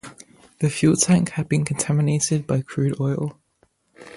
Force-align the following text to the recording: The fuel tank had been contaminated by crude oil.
The 0.57 0.69
fuel 0.71 0.95
tank 0.95 1.29
had 1.33 1.47
been 1.47 1.63
contaminated 1.63 2.47
by 2.47 2.63
crude 2.63 2.99
oil. 2.99 3.39